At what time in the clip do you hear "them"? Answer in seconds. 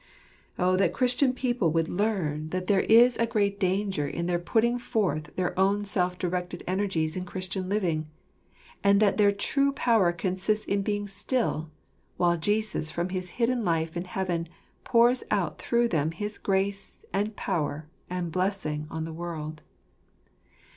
15.87-16.09